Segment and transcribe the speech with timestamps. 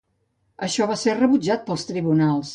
[0.67, 2.47] Això va ser rebutjat pels tribunals.